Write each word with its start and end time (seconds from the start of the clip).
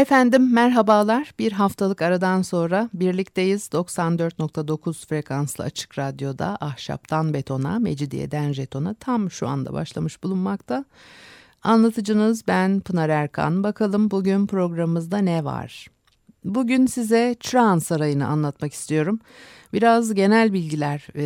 Efendim 0.00 0.52
merhabalar. 0.52 1.34
Bir 1.38 1.52
haftalık 1.52 2.02
aradan 2.02 2.42
sonra 2.42 2.88
birlikteyiz. 2.94 3.68
94.9 3.72 5.06
frekanslı 5.06 5.64
açık 5.64 5.98
radyoda 5.98 6.58
ahşaptan 6.60 7.34
betona, 7.34 7.78
mecidiyeden 7.78 8.52
jetona 8.52 8.94
tam 8.94 9.30
şu 9.30 9.48
anda 9.48 9.72
başlamış 9.72 10.22
bulunmakta. 10.22 10.84
Anlatıcınız 11.62 12.46
ben 12.48 12.80
Pınar 12.80 13.08
Erkan. 13.08 13.62
Bakalım 13.62 14.10
bugün 14.10 14.46
programımızda 14.46 15.18
ne 15.18 15.44
var? 15.44 15.86
Bugün 16.44 16.86
size 16.86 17.36
Çırağan 17.40 17.78
Sarayı'nı 17.78 18.26
anlatmak 18.26 18.72
istiyorum. 18.72 19.20
Biraz 19.72 20.14
genel 20.14 20.52
bilgiler 20.52 21.06
e, 21.14 21.24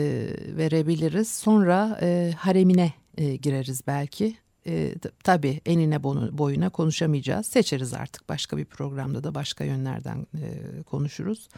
verebiliriz. 0.57 1.29
Sonra 1.29 1.99
e, 2.03 2.33
haremine 2.39 2.93
e, 3.17 3.37
gireriz 3.37 3.87
belki 3.87 4.37
e, 4.67 4.95
tabii 5.25 5.61
enine 5.67 6.03
boyuna 6.39 6.71
konuşamayacağız. 6.71 7.47
Seçeriz 7.47 7.95
artık 7.95 8.29
başka 8.29 8.57
bir 8.57 8.65
programda 8.65 9.25
da 9.25 9.35
başka 9.35 9.65
yönlerden 9.65 10.27
e, 10.35 10.83
konuşuruz. 10.83 11.49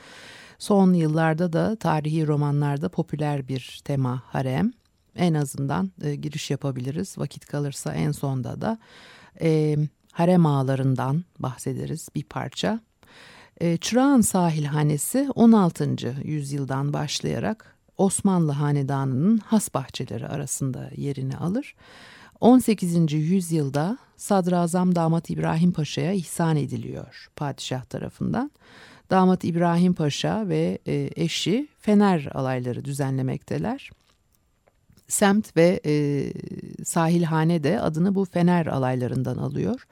Son 0.58 0.92
yıllarda 0.92 1.52
da 1.52 1.76
tarihi 1.76 2.26
romanlarda 2.26 2.88
popüler 2.88 3.48
bir 3.48 3.80
tema 3.84 4.22
harem. 4.26 4.72
En 5.16 5.34
azından 5.34 5.90
e, 6.02 6.14
giriş 6.14 6.50
yapabiliriz. 6.50 7.18
Vakit 7.18 7.46
kalırsa 7.46 7.94
en 7.94 8.12
sonda 8.12 8.60
da 8.60 8.78
e, 9.40 9.76
harem 10.12 10.46
ağalarından 10.46 11.24
bahsederiz 11.38 12.08
bir 12.14 12.24
parça. 12.24 12.80
E, 13.60 13.76
Çırağan 13.76 14.20
sahilhanesi 14.20 15.28
16. 15.34 16.14
yüzyıldan 16.24 16.92
başlayarak 16.92 17.76
Osmanlı 17.98 18.52
hanedanının 18.52 19.38
has 19.38 19.74
bahçeleri 19.74 20.28
arasında 20.28 20.90
yerini 20.96 21.36
alır. 21.36 21.74
18. 22.40 23.12
yüzyılda 23.12 23.98
Sadrazam 24.16 24.94
Damat 24.94 25.30
İbrahim 25.30 25.72
Paşa'ya 25.72 26.12
ihsan 26.12 26.56
ediliyor 26.56 27.30
padişah 27.36 27.84
tarafından. 27.84 28.50
Damat 29.10 29.44
İbrahim 29.44 29.94
Paşa 29.94 30.48
ve 30.48 30.78
e, 30.86 31.10
eşi 31.16 31.68
Fener 31.78 32.28
alayları 32.34 32.84
düzenlemekteler. 32.84 33.90
Semt 35.08 35.56
ve 35.56 35.80
e, 35.86 35.94
sahilhane 36.84 37.64
de 37.64 37.80
adını 37.80 38.14
bu 38.14 38.24
Fener 38.24 38.66
alaylarından 38.66 39.36
alıyor. 39.36 39.86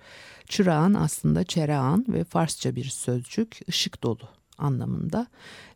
Çırağan 0.48 0.94
aslında 0.94 1.44
çerağan 1.44 2.04
ve 2.08 2.24
Farsça 2.24 2.76
bir 2.76 2.84
sözcük 2.84 3.60
ışık 3.68 4.02
dolu 4.02 4.28
anlamında. 4.58 5.26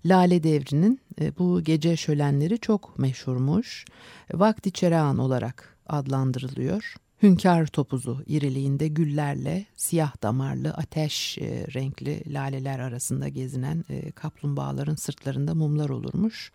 Lale 0.04 0.42
devrinin 0.42 1.00
e, 1.20 1.38
bu 1.38 1.60
gece 1.60 1.96
şölenleri 1.96 2.58
çok 2.58 2.98
meşhurmuş. 2.98 3.84
Vakti 4.32 4.72
çerağan 4.72 5.18
olarak 5.18 5.77
adlandırılıyor. 5.88 6.94
Hünkar 7.22 7.66
topuzu 7.66 8.22
iriliğinde 8.26 8.88
güllerle 8.88 9.66
siyah 9.76 10.22
damarlı 10.22 10.70
ateş 10.70 11.38
e, 11.38 11.66
renkli 11.74 12.34
laleler 12.34 12.78
arasında 12.78 13.28
gezinen 13.28 13.84
e, 13.88 14.10
kaplumbağaların 14.10 14.94
sırtlarında 14.94 15.54
mumlar 15.54 15.88
olurmuş. 15.88 16.52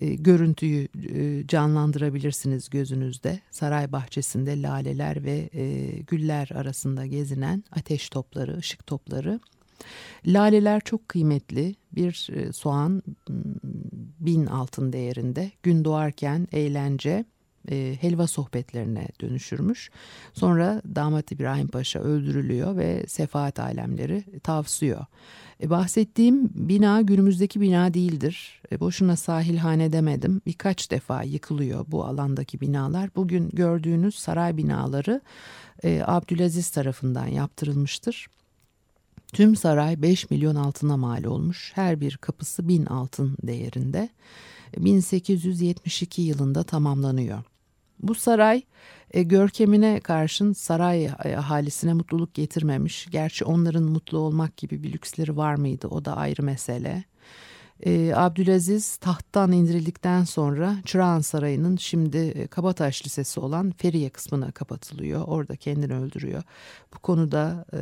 E, 0.00 0.14
görüntüyü 0.14 0.88
canlandırabilirsiniz 1.48 2.70
gözünüzde. 2.70 3.40
Saray 3.50 3.92
bahçesinde 3.92 4.62
laleler 4.62 5.24
ve 5.24 5.50
güller 6.06 6.50
arasında 6.54 7.06
gezinen 7.06 7.64
ateş 7.72 8.08
topları, 8.08 8.56
ışık 8.56 8.86
topları. 8.86 9.40
Laleler 10.26 10.80
çok 10.80 11.08
kıymetli. 11.08 11.74
Bir 11.92 12.30
soğan 12.52 13.02
bin 14.20 14.46
altın 14.46 14.92
değerinde. 14.92 15.52
Gün 15.62 15.84
doğarken 15.84 16.48
eğlence, 16.52 17.24
e, 17.70 17.96
helva 18.00 18.26
sohbetlerine 18.26 19.08
dönüşürmüş. 19.20 19.90
Sonra 20.32 20.82
damat 20.94 21.32
İbrahim 21.32 21.68
Paşa 21.68 22.00
öldürülüyor 22.00 22.76
ve 22.76 23.06
sefaat 23.06 23.58
alemleri 23.58 24.24
tavsiyor. 24.42 25.06
E, 25.62 25.70
bahsettiğim 25.70 26.50
bina 26.54 27.00
günümüzdeki 27.00 27.60
bina 27.60 27.94
değildir. 27.94 28.62
E, 28.72 28.80
boşuna 28.80 29.16
sahilhane 29.16 29.92
demedim. 29.92 30.40
Birkaç 30.46 30.90
defa 30.90 31.22
yıkılıyor 31.22 31.84
bu 31.88 32.04
alandaki 32.04 32.60
binalar. 32.60 33.10
Bugün 33.16 33.50
gördüğünüz 33.52 34.14
saray 34.14 34.56
binaları 34.56 35.20
e, 35.84 36.02
Abdülaziz 36.06 36.70
tarafından 36.70 37.26
yaptırılmıştır. 37.26 38.26
Tüm 39.32 39.56
saray 39.56 40.02
5 40.02 40.30
milyon 40.30 40.54
altına 40.54 40.96
mal 40.96 41.24
olmuş. 41.24 41.72
Her 41.74 42.00
bir 42.00 42.16
kapısı 42.16 42.68
bin 42.68 42.86
altın 42.86 43.36
değerinde. 43.42 44.08
1872 44.76 46.22
yılında 46.22 46.62
tamamlanıyor. 46.62 47.42
Bu 48.02 48.14
saray 48.14 48.62
e, 49.10 49.22
görkemine 49.22 50.00
karşın 50.00 50.52
saray 50.52 51.08
ahalisine 51.36 51.92
mutluluk 51.92 52.34
getirmemiş. 52.34 53.06
Gerçi 53.10 53.44
onların 53.44 53.82
mutlu 53.82 54.18
olmak 54.18 54.56
gibi 54.56 54.82
bir 54.82 54.92
lüksleri 54.92 55.36
var 55.36 55.54
mıydı 55.54 55.88
o 55.88 56.04
da 56.04 56.16
ayrı 56.16 56.42
mesele. 56.42 57.04
E, 57.86 58.12
Abdülaziz 58.14 58.96
tahttan 58.96 59.52
indirildikten 59.52 60.24
sonra 60.24 60.76
Çırağan 60.84 61.20
Sarayı'nın 61.20 61.76
şimdi 61.76 62.16
e, 62.16 62.46
Kabataş 62.46 63.06
Lisesi 63.06 63.40
olan 63.40 63.70
Feriye 63.70 64.10
kısmına 64.10 64.50
kapatılıyor. 64.50 65.24
Orada 65.26 65.56
kendini 65.56 65.94
öldürüyor. 65.94 66.42
Bu 66.94 66.98
konuda 66.98 67.64
e, 67.72 67.80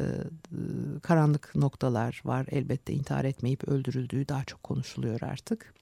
karanlık 1.03 1.55
noktalar 1.55 2.23
var. 2.25 2.47
Elbette 2.51 2.93
intihar 2.93 3.25
etmeyip 3.25 3.69
öldürüldüğü 3.69 4.29
daha 4.29 4.45
çok 4.45 4.63
konuşuluyor 4.63 5.23
artık. 5.23 5.75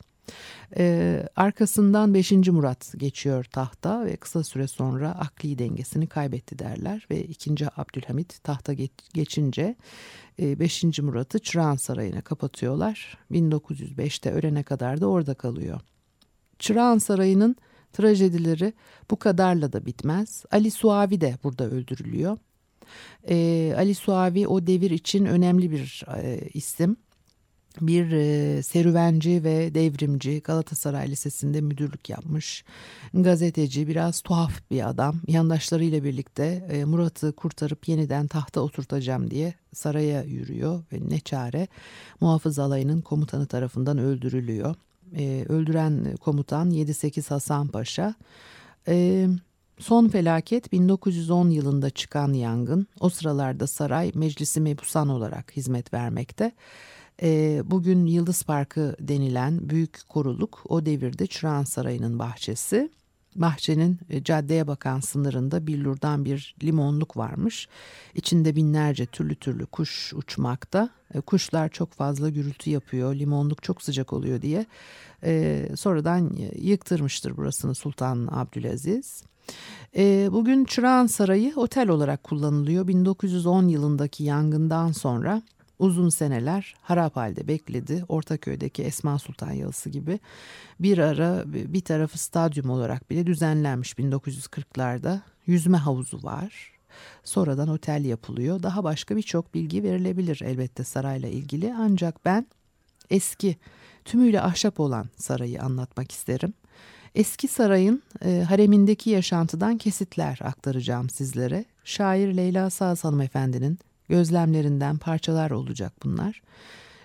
Ee, 0.77 1.27
arkasından 1.37 2.15
5. 2.15 2.33
Murat 2.33 2.95
geçiyor 2.97 3.45
tahta 3.45 4.07
ve 4.07 4.17
kısa 4.17 4.45
süre 4.45 4.67
sonra 4.67 5.11
akli 5.11 5.59
dengesini 5.59 6.07
kaybetti 6.07 6.59
derler 6.59 7.07
ve 7.11 7.25
2. 7.25 7.67
Abdülhamit 7.77 8.45
tahta 8.45 8.73
geç, 8.73 8.91
geçince 9.15 9.77
5. 10.39 10.85
E, 10.85 11.03
Murat'ı 11.03 11.39
Çırağan 11.39 11.77
Sarayı'na 11.77 12.21
kapatıyorlar. 12.21 13.19
1905'te 13.33 14.33
ölene 14.33 14.63
kadar 14.63 15.01
da 15.01 15.07
orada 15.07 15.35
kalıyor. 15.35 15.81
Çırağan 16.59 16.99
Sarayı'nın 16.99 17.57
trajedileri 17.93 18.73
bu 19.11 19.17
kadarla 19.17 19.73
da 19.73 19.87
bitmez. 19.87 20.45
Ali 20.51 20.71
Suavi 20.71 21.21
de 21.21 21.39
burada 21.45 21.65
öldürülüyor. 21.65 22.39
Ee, 23.29 23.75
Ali 23.77 23.95
Suavi 23.95 24.47
o 24.47 24.67
devir 24.67 24.91
için 24.91 25.25
önemli 25.25 25.71
bir 25.71 26.05
e, 26.17 26.41
isim 26.55 26.97
bir 27.81 28.13
e, 28.13 28.63
serüvenci 28.63 29.45
ve 29.45 29.75
devrimci 29.75 30.41
Galatasaray 30.41 31.11
Lisesi'nde 31.11 31.61
müdürlük 31.61 32.09
yapmış. 32.09 32.65
Gazeteci 33.15 33.89
biraz 33.89 34.21
tuhaf 34.21 34.71
bir 34.71 34.89
adam. 34.89 35.17
Yandaşlarıyla 35.27 36.05
birlikte 36.05 36.69
e, 36.71 36.85
Murat'ı 36.85 37.33
kurtarıp 37.33 37.89
yeniden 37.89 38.27
tahta 38.27 38.61
oturtacağım 38.61 39.31
diye 39.31 39.55
saraya 39.75 40.23
yürüyor 40.23 40.83
ve 40.93 40.99
ne 41.09 41.21
çare 41.21 41.69
muhafız 42.21 42.59
alayının 42.59 43.01
komutanı 43.01 43.47
tarafından 43.47 43.99
öldürülüyor. 43.99 44.75
E, 45.17 45.45
öldüren 45.49 46.17
komutan 46.17 46.71
7-8 46.71 47.29
Hasan 47.29 47.69
Paşa. 47.69 48.15
Son 49.79 50.09
felaket 50.09 50.73
1910 50.73 51.51
yılında 51.51 51.91
çıkan 51.91 52.33
yangın. 52.33 52.87
O 53.01 53.09
sıralarda 53.09 53.67
saray 53.67 54.13
meclisi 54.15 54.61
mebusan 54.61 55.09
olarak 55.09 55.57
hizmet 55.57 55.95
vermekte. 55.95 56.53
E, 57.23 57.63
bugün 57.65 58.07
Yıldız 58.07 58.43
Parkı 58.43 58.97
denilen 59.01 59.71
büyük 59.71 60.09
koruluk 60.09 60.63
o 60.69 60.87
devirde 60.87 61.27
Çırağan 61.27 61.65
Sarayı'nın 61.65 62.19
bahçesi. 62.19 62.91
Bahçenin 63.37 63.99
e, 64.11 64.25
caddeye 64.25 64.67
bakan 64.67 65.01
sınırında 65.01 65.67
billurdan 65.67 66.25
bir 66.25 66.55
limonluk 66.63 67.17
varmış. 67.17 67.69
İçinde 68.15 68.57
binlerce 68.57 69.07
türlü 69.07 69.35
türlü 69.35 69.67
kuş 69.67 70.15
uçmakta. 70.15 70.91
E, 71.15 71.21
kuşlar 71.21 71.69
çok 71.69 71.93
fazla 71.93 72.29
gürültü 72.29 72.71
yapıyor, 72.71 73.15
limonluk 73.15 73.63
çok 73.63 73.83
sıcak 73.83 74.13
oluyor 74.13 74.43
diye. 74.43 74.67
E, 75.25 75.65
sonradan 75.77 76.37
yıktırmıştır 76.57 77.37
burasını 77.37 77.75
Sultan 77.75 78.29
Abdülaziz. 78.31 79.23
E, 79.97 80.29
bugün 80.33 80.65
Çırağan 80.65 81.07
Sarayı 81.07 81.53
otel 81.57 81.89
olarak 81.89 82.23
kullanılıyor. 82.23 82.89
1910 82.89 83.69
yılındaki 83.69 84.25
yangından 84.25 84.93
sonra 84.93 85.43
uzun 85.79 86.09
seneler 86.09 86.75
harap 86.83 87.17
halde 87.17 87.49
bekledi. 87.49 88.05
Ortaköy'deki 88.09 88.83
Esma 88.83 89.19
Sultan 89.19 89.53
Yalısı 89.53 89.91
gibi 89.91 90.19
bir 90.81 90.99
ara 90.99 91.43
bir 91.47 91.81
tarafı 91.81 92.19
stadyum 92.19 92.71
olarak 92.71 93.11
bile 93.11 93.27
düzenlenmiş 93.27 93.93
1940'larda. 93.93 95.21
Yüzme 95.47 95.79
havuzu 95.79 96.23
var. 96.23 96.73
Sonradan 97.25 97.69
otel 97.69 98.05
yapılıyor. 98.05 98.63
Daha 98.63 98.85
başka 98.85 99.17
birçok 99.17 99.55
bilgi 99.55 99.83
verilebilir 99.83 100.41
elbette 100.45 100.85
sarayla 100.85 101.29
ilgili. 101.29 101.75
Ancak 101.79 102.25
ben 102.25 102.47
eski 103.11 103.57
tümüyle 104.05 104.43
ahşap 104.43 104.81
olan 104.81 105.09
sarayı 105.17 105.63
anlatmak 105.63 106.13
isterim. 106.13 106.55
Eski 107.15 107.49
sarayın 107.49 108.03
e, 108.25 108.45
haremindeki 108.49 109.11
yaşantıdan 109.11 109.79
kesitler 109.79 110.39
aktaracağım 110.45 111.11
sizlere. 111.11 111.65
Şair 111.85 112.37
Leyla 112.37 112.71
Saz 112.71 113.05
hanımefendinin 113.05 113.79
gözlemlerinden 114.09 114.99
parçalar 114.99 115.51
olacak 115.51 115.93
bunlar. 116.05 116.43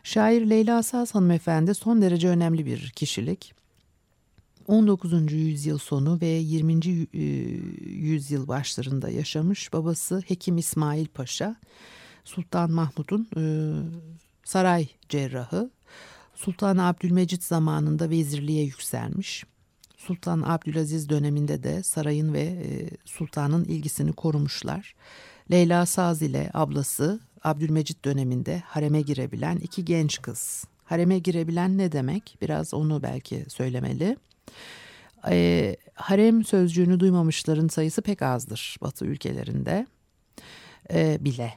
Şair 0.03 0.49
Leyla 0.49 0.83
Saz 0.83 1.15
hanımefendi 1.15 1.75
son 1.75 2.01
derece 2.01 2.29
önemli 2.29 2.65
bir 2.65 2.89
kişilik. 2.89 3.53
19. 4.67 5.31
yüzyıl 5.31 5.77
sonu 5.77 6.21
ve 6.21 6.27
20. 6.27 6.73
E, 7.13 7.19
yüzyıl 7.89 8.47
başlarında 8.47 9.09
yaşamış 9.09 9.73
babası 9.73 10.23
Hekim 10.27 10.57
İsmail 10.57 11.07
Paşa, 11.07 11.55
Sultan 12.23 12.71
Mahmud'un 12.71 13.27
e, 13.37 13.43
saray 14.43 14.87
cerrahı. 15.09 15.69
Sultan 16.35 16.77
Abdülmecit 16.77 17.43
zamanında 17.43 18.09
vezirliğe 18.09 18.63
yükselmiş. 18.63 19.45
Sultan 19.97 20.41
Abdülaziz 20.41 21.09
döneminde 21.09 21.63
de 21.63 21.83
sarayın 21.83 22.33
ve 22.33 22.41
e, 22.41 22.89
sultanın 23.05 23.65
ilgisini 23.65 24.13
korumuşlar. 24.13 24.95
Leyla 25.51 25.85
Saz 25.85 26.21
ile 26.21 26.49
ablası 26.53 27.19
Abdülmecit 27.43 28.05
döneminde 28.05 28.63
hareme 28.65 29.01
girebilen 29.01 29.57
iki 29.57 29.85
genç 29.85 30.21
kız. 30.21 30.65
Hareme 30.83 31.19
girebilen 31.19 31.77
ne 31.77 31.91
demek? 31.91 32.37
Biraz 32.41 32.73
onu 32.73 33.03
belki 33.03 33.45
söylemeli. 33.47 34.17
E, 35.29 35.75
harem 35.93 36.43
sözcüğünü 36.43 36.99
duymamışların 36.99 37.67
sayısı 37.67 38.01
pek 38.01 38.21
azdır 38.21 38.77
Batı 38.81 39.05
ülkelerinde 39.05 39.87
e, 40.93 41.17
bile 41.25 41.53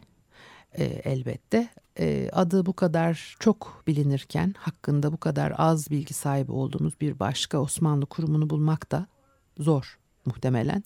e, 0.73 0.85
elbette. 0.85 1.69
E, 1.99 2.31
adı 2.33 2.67
bu 2.67 2.73
kadar 2.73 3.37
çok 3.41 3.83
bilinirken 3.87 4.55
hakkında 4.59 5.13
bu 5.13 5.17
kadar 5.17 5.53
az 5.57 5.91
bilgi 5.91 6.15
sahibi 6.15 6.53
olduğumuz 6.53 7.01
bir 7.01 7.19
başka 7.19 7.59
Osmanlı 7.59 8.07
kurumunu 8.07 8.51
bulmak 8.51 8.93
da 8.93 9.07
zor 9.59 9.99
muhtemelen. 10.27 10.85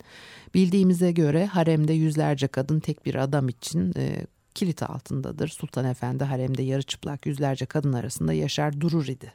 Bildiğimize 0.55 1.13
göre 1.13 1.47
haremde 1.47 1.93
yüzlerce 1.93 2.49
kadın 2.49 2.81
tek 2.81 3.07
bir 3.07 3.15
adam 3.15 3.49
için 3.49 3.93
e, 3.97 4.27
kilit 4.55 4.83
altındadır. 4.83 5.49
Sultan 5.49 5.85
Efendi 5.85 6.25
haremde 6.25 6.63
yarı 6.63 6.83
çıplak 6.83 7.27
yüzlerce 7.27 7.67
kadın 7.67 7.93
arasında 7.93 8.33
yaşar 8.33 8.81
durur 8.81 9.07
idi 9.07 9.33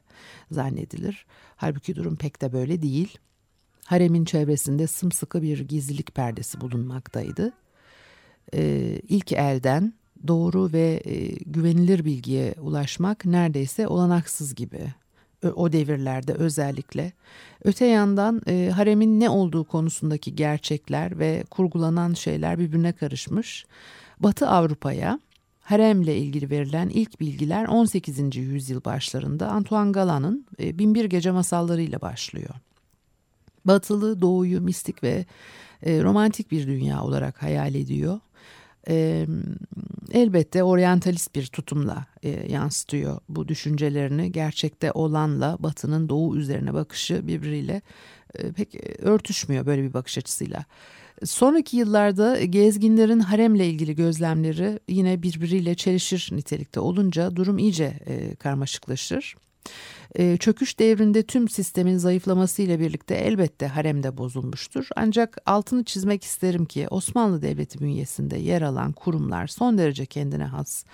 zannedilir. 0.51 1.25
Halbuki 1.55 1.95
durum 1.95 2.15
pek 2.15 2.41
de 2.41 2.53
böyle 2.53 2.81
değil. 2.81 3.17
Haremin 3.85 4.25
çevresinde 4.25 4.87
sımsıkı 4.87 5.41
bir 5.41 5.59
gizlilik 5.59 6.15
perdesi 6.15 6.61
bulunmaktaydı. 6.61 7.51
Ee, 8.53 9.01
ilk 9.07 9.31
elden 9.31 9.93
doğru 10.27 10.73
ve 10.73 11.01
e, 11.05 11.27
güvenilir 11.27 12.05
bilgiye 12.05 12.55
ulaşmak 12.61 13.25
neredeyse 13.25 13.87
olanaksız 13.87 14.55
gibi 14.55 14.93
o 15.55 15.71
devirlerde 15.71 16.33
özellikle. 16.33 17.11
Öte 17.63 17.85
yandan 17.85 18.41
e, 18.47 18.71
haremin 18.75 19.19
ne 19.19 19.29
olduğu 19.29 19.63
konusundaki 19.63 20.35
gerçekler 20.35 21.19
ve 21.19 21.43
kurgulanan 21.49 22.13
şeyler 22.13 22.59
birbirine 22.59 22.91
karışmış. 22.91 23.65
Batı 24.19 24.49
Avrupa'ya 24.49 25.19
haremle 25.61 26.17
ilgili 26.17 26.49
verilen 26.49 26.89
ilk 26.89 27.19
bilgiler 27.19 27.67
18. 27.67 28.35
yüzyıl 28.35 28.83
başlarında 28.83 29.47
Antoine 29.47 29.91
Galan'ın 29.91 30.45
e, 30.59 30.79
Binbir 30.79 31.05
Gece 31.05 31.31
masallarıyla 31.31 32.01
başlıyor. 32.01 32.55
Batılı 33.65 34.21
doğuyu 34.21 34.61
mistik 34.61 35.03
ve 35.03 35.25
e, 35.83 36.03
romantik 36.03 36.51
bir 36.51 36.67
dünya 36.67 37.03
olarak 37.03 37.43
hayal 37.43 37.75
ediyor 37.75 38.19
e, 38.89 39.27
elbette 40.11 40.63
oryantalist 40.63 41.35
bir 41.35 41.45
tutumla 41.45 42.05
e, 42.23 42.29
yansıtıyor 42.51 43.19
bu 43.29 43.47
düşüncelerini. 43.47 44.31
Gerçekte 44.31 44.91
olanla 44.91 45.57
Batı'nın 45.59 46.09
Doğu 46.09 46.37
üzerine 46.37 46.73
bakışı 46.73 47.27
birbiriyle 47.27 47.81
e, 48.35 48.51
pek 48.51 48.75
örtüşmüyor 48.99 49.65
böyle 49.65 49.83
bir 49.83 49.93
bakış 49.93 50.17
açısıyla. 50.17 50.65
Sonraki 51.23 51.77
yıllarda 51.77 52.43
gezginlerin 52.43 53.19
haremle 53.19 53.67
ilgili 53.67 53.95
gözlemleri 53.95 54.79
yine 54.87 55.23
birbiriyle 55.23 55.75
çelişir 55.75 56.29
nitelikte 56.31 56.79
olunca 56.79 57.35
durum 57.35 57.57
iyice 57.57 57.99
e, 58.07 58.35
karmaşıklaşır. 58.35 59.35
Ee, 60.19 60.37
çöküş 60.37 60.79
devrinde 60.79 61.23
tüm 61.23 61.49
sistemin 61.49 61.97
zayıflamasıyla 61.97 62.79
birlikte 62.79 63.15
elbette 63.15 63.67
harem 63.67 64.03
de 64.03 64.17
bozulmuştur. 64.17 64.87
Ancak 64.95 65.37
altını 65.45 65.83
çizmek 65.83 66.23
isterim 66.23 66.65
ki 66.65 66.87
Osmanlı 66.89 67.41
Devleti 67.41 67.79
bünyesinde 67.79 68.37
yer 68.37 68.61
alan 68.61 68.91
kurumlar 68.91 69.47
son 69.47 69.77
derece 69.77 70.05
kendine 70.05 70.45
has 70.45 70.85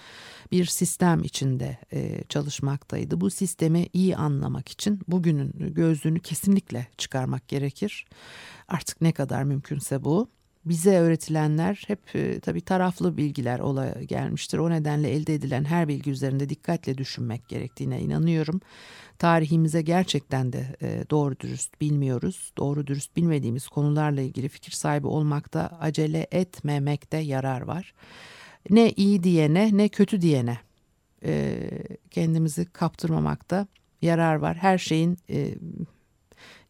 bir 0.52 0.66
sistem 0.66 1.24
içinde 1.24 1.78
e, 1.94 2.24
çalışmaktaydı. 2.30 3.22
Bu 3.22 3.30
sistemi 3.30 3.88
iyi 3.94 4.16
anlamak 4.16 4.70
için 4.70 5.00
bugünün 5.08 5.74
gözlüğünü 5.74 6.20
kesinlikle 6.20 6.88
çıkarmak 6.98 7.48
gerekir. 7.48 8.06
Artık 8.68 9.02
ne 9.02 9.12
kadar 9.12 9.44
mümkünse 9.44 10.04
bu 10.04 10.30
bize 10.66 10.98
öğretilenler 10.98 11.84
hep 11.88 12.16
e, 12.16 12.40
tabii 12.40 12.62
taraflı 12.62 13.18
bilgiler 13.18 13.60
ola 13.60 13.90
gelmiştir. 13.90 14.58
O 14.58 14.70
nedenle 14.70 15.10
elde 15.10 15.34
edilen 15.34 15.64
her 15.64 15.88
bilgi 15.88 16.12
üzerinde 16.12 16.50
dikkatle 16.50 16.98
düşünmek 16.98 17.48
gerektiğine 17.48 18.02
inanıyorum. 18.02 18.62
Tarihimize 19.20 19.82
gerçekten 19.82 20.54
de 20.54 20.76
e, 20.82 21.04
doğru 21.10 21.40
dürüst 21.40 21.82
bilmiyoruz. 21.82 22.54
Doğru 22.58 22.88
dürüst 22.88 23.16
bilmediğimiz 23.16 23.68
konularla 23.68 24.22
ilgili 24.22 24.50
fikir 24.50 24.72
sahibi 24.72 25.08
olmakta 25.08 25.78
acele 25.80 26.28
etmemekte 26.32 27.18
yarar 27.18 27.62
var. 27.62 27.94
Ne 28.70 28.92
iyi 28.92 29.24
diyene 29.24 29.70
ne 29.74 29.90
kötü 29.90 30.22
diyene 30.22 30.58
e, 31.26 31.56
kendimizi 32.12 32.66
kaptırmamakta 32.66 33.68
yarar 34.02 34.36
var. 34.36 34.58
Her 34.58 34.78
şeyin 34.78 35.18
e, 35.30 35.56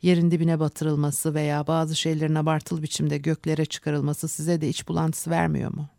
yerin 0.02 0.32
dibine 0.32 0.60
batırılması 0.60 1.34
veya 1.34 1.68
bazı 1.68 1.96
şeylerin 1.96 2.36
abartılı 2.36 2.84
biçimde 2.84 3.18
göklere 3.18 3.66
çıkarılması 3.66 4.28
size 4.28 4.62
de 4.62 4.70
iç 4.70 4.88
bulantısı 4.88 5.30
vermiyor 5.30 5.74
mu? 5.74 5.90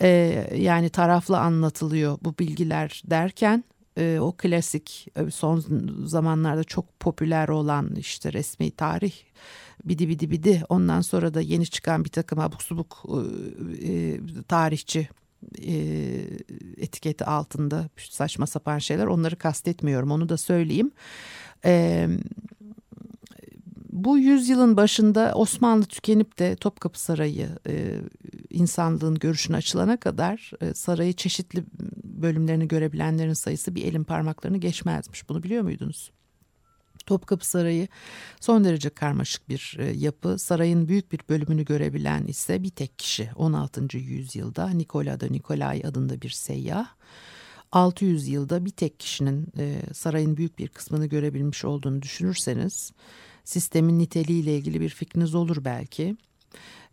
Ee, 0.00 0.50
yani 0.56 0.90
taraflı 0.90 1.38
anlatılıyor 1.38 2.18
bu 2.22 2.38
bilgiler 2.38 3.02
derken 3.06 3.64
e, 3.98 4.18
o 4.20 4.32
klasik 4.32 5.08
e, 5.16 5.30
son 5.30 5.64
zamanlarda 6.04 6.64
çok 6.64 7.00
popüler 7.00 7.48
olan 7.48 7.94
işte 7.94 8.32
resmi 8.32 8.70
tarih 8.70 9.12
bidi 9.84 10.08
bidi 10.08 10.30
bidi 10.30 10.62
ondan 10.68 11.00
sonra 11.00 11.34
da 11.34 11.40
yeni 11.40 11.66
çıkan 11.66 12.04
bir 12.04 12.10
takım 12.10 12.38
abuk 12.38 12.62
subuk 12.62 13.04
e, 13.82 13.92
e 13.92 14.20
tarihçi 14.48 15.08
e, 15.62 15.74
etiketi 16.76 17.24
altında 17.24 17.88
saçma 17.96 18.46
sapan 18.46 18.78
şeyler 18.78 19.06
onları 19.06 19.36
kastetmiyorum 19.36 20.10
onu 20.10 20.28
da 20.28 20.36
söyleyeyim. 20.36 20.90
E, 21.64 22.08
bu 24.04 24.18
yüzyılın 24.18 24.76
başında 24.76 25.32
Osmanlı 25.34 25.84
tükenip 25.84 26.38
de 26.38 26.56
Topkapı 26.56 27.00
Sarayı 27.00 27.48
e, 27.68 28.00
insanlığın 28.50 29.14
görüşüne 29.14 29.56
açılana 29.56 29.96
kadar 29.96 30.50
e, 30.60 30.74
sarayı 30.74 31.12
çeşitli 31.12 31.64
bölümlerini 32.04 32.68
görebilenlerin 32.68 33.32
sayısı 33.32 33.74
bir 33.74 33.84
elin 33.84 34.04
parmaklarını 34.04 34.58
geçmezmiş. 34.58 35.28
Bunu 35.28 35.42
biliyor 35.42 35.62
muydunuz? 35.62 36.10
Topkapı 37.06 37.48
Sarayı 37.48 37.88
son 38.40 38.64
derece 38.64 38.90
karmaşık 38.90 39.48
bir 39.48 39.76
e, 39.80 39.84
yapı. 39.84 40.38
Sarayın 40.38 40.88
büyük 40.88 41.12
bir 41.12 41.20
bölümünü 41.28 41.64
görebilen 41.64 42.26
ise 42.26 42.62
bir 42.62 42.70
tek 42.70 42.98
kişi 42.98 43.30
16. 43.36 43.98
yüzyılda 43.98 44.68
Nikola 44.68 45.20
da 45.20 45.26
Nikolay 45.26 45.82
adında 45.84 46.22
bir 46.22 46.30
seyyah. 46.30 46.88
600 47.72 48.28
yılda 48.28 48.64
bir 48.64 48.70
tek 48.70 49.00
kişinin 49.00 49.46
e, 49.58 49.82
sarayın 49.92 50.36
büyük 50.36 50.58
bir 50.58 50.68
kısmını 50.68 51.06
görebilmiş 51.06 51.64
olduğunu 51.64 52.02
düşünürseniz 52.02 52.92
sistemin 53.48 53.98
niteliğiyle 53.98 54.56
ilgili 54.56 54.80
bir 54.80 54.88
fikriniz 54.88 55.34
olur 55.34 55.64
belki. 55.64 56.16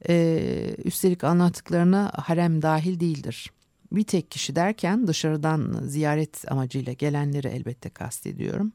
Ee, 0.10 0.76
üstelik 0.84 1.24
anlattıklarına 1.24 2.12
harem 2.16 2.62
dahil 2.62 3.00
değildir. 3.00 3.52
Bir 3.92 4.04
tek 4.04 4.32
kişi 4.32 4.56
derken 4.56 5.08
dışarıdan 5.08 5.80
ziyaret 5.84 6.52
amacıyla 6.52 6.94
gelenleri 6.94 7.48
elbette 7.48 7.90
kastediyorum. 7.90 8.74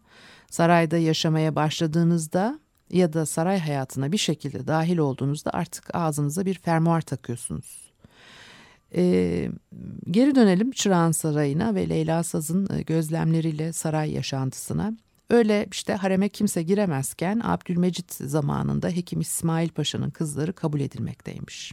Sarayda 0.50 0.99
yaşamaya 0.99 1.54
başladığınızda 1.54 2.60
ya 2.90 3.12
da 3.12 3.26
saray 3.26 3.58
hayatına 3.58 4.12
bir 4.12 4.18
şekilde 4.18 4.66
dahil 4.66 4.99
olduğunuzda 4.99 5.50
artık 5.50 5.94
ağzınıza 5.94 6.46
bir 6.46 6.54
fermuar 6.54 7.00
takıyorsunuz. 7.00 7.92
Ee, 8.94 9.49
geri 10.10 10.34
dönelim 10.34 10.70
Çırağan 10.70 11.12
Sarayı'na 11.12 11.75
ve 11.75 11.88
Leyla 11.88 12.22
Saz'ın 12.22 12.68
e, 12.75 12.82
gözlemleriyle 12.82 13.72
saray 13.72 14.12
yaşantısına. 14.12 14.92
Öyle 15.30 15.66
işte 15.72 15.94
hareme 15.94 16.28
kimse 16.28 16.62
giremezken 16.62 17.40
Abdülmecit 17.44 18.12
zamanında 18.12 18.88
Hekim 18.88 19.20
İsmail 19.20 19.68
Paşa'nın 19.68 20.10
kızları 20.10 20.52
kabul 20.52 20.80
edilmekteymiş. 20.80 21.72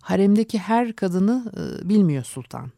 Haremdeki 0.00 0.58
her 0.58 0.92
kadını 0.92 1.52
e, 1.56 1.88
bilmiyor 1.88 2.24
sultan. 2.24 2.72